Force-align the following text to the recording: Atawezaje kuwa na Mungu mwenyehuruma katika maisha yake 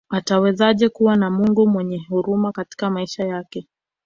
Atawezaje 0.09 0.89
kuwa 0.89 1.15
na 1.15 1.29
Mungu 1.29 1.67
mwenyehuruma 1.67 2.51
katika 2.51 2.89
maisha 2.89 3.23
yake 3.27 3.67